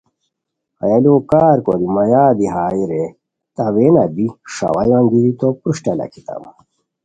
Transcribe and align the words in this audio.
ہیہ 0.79 0.97
لوؤ 1.03 1.19
کار 1.31 1.57
کوری 1.65 1.87
مہ 1.95 2.03
یادی 2.11 2.47
ہائے 2.55 2.83
رے 2.89 3.03
تاوینہ 3.55 4.03
بی 4.15 4.25
ݰاوایو 4.53 4.95
انگیتی 4.99 5.31
تو 5.39 5.47
پروشٹہ 5.61 5.93
لاکھیتام 5.97 6.43